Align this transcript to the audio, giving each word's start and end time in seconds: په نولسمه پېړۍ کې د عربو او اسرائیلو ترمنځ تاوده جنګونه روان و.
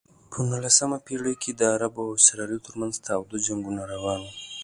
په 0.31 0.37
نولسمه 0.49 0.97
پېړۍ 1.05 1.35
کې 1.41 1.51
د 1.53 1.61
عربو 1.73 2.01
او 2.07 2.11
اسرائیلو 2.21 2.63
ترمنځ 2.65 2.93
تاوده 3.07 3.37
جنګونه 3.45 3.81
روان 3.93 4.19
و. 4.23 4.27